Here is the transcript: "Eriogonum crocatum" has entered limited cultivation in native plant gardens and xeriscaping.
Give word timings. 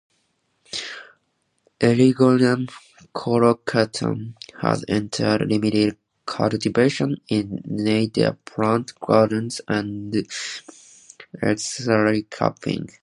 "Eriogonum 1.79 2.67
crocatum" 3.13 4.33
has 4.59 4.83
entered 4.87 5.47
limited 5.47 5.95
cultivation 6.25 7.17
in 7.27 7.61
native 7.65 8.43
plant 8.43 8.99
gardens 8.99 9.61
and 9.67 10.11
xeriscaping. 11.43 12.89